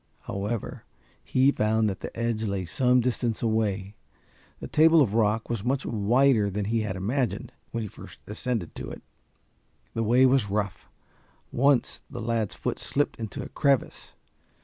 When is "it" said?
8.89-9.03